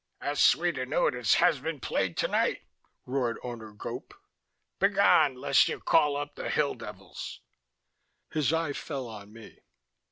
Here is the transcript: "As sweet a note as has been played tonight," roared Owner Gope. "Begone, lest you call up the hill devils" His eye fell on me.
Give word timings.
"As 0.19 0.39
sweet 0.41 0.79
a 0.79 0.85
note 0.87 1.13
as 1.13 1.35
has 1.35 1.59
been 1.59 1.79
played 1.79 2.17
tonight," 2.17 2.63
roared 3.05 3.37
Owner 3.43 3.71
Gope. 3.71 4.15
"Begone, 4.79 5.35
lest 5.35 5.67
you 5.67 5.79
call 5.79 6.17
up 6.17 6.33
the 6.33 6.49
hill 6.49 6.73
devils" 6.73 7.41
His 8.33 8.51
eye 8.51 8.73
fell 8.73 9.07
on 9.07 9.31
me. 9.31 9.59